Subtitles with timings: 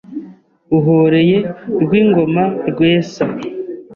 [0.77, 1.37] Uhoreye
[1.83, 3.25] Rwingoma Rwesa